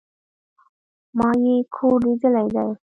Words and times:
ما 1.17 1.29
ئې 1.43 1.55
کور 1.75 1.99
ليدلى 2.05 2.45
دئ 2.55 2.71